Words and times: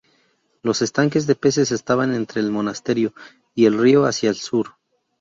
Los 0.63 0.81
estanques 0.81 1.27
de 1.27 1.35
peces 1.35 1.71
estaban 1.71 2.15
entre 2.15 2.41
el 2.41 2.49
monasterio 2.49 3.13
y 3.53 3.67
el 3.67 3.77
río 3.77 4.07
hacia 4.07 4.29
el 4.31 4.35
sur. 4.35 4.69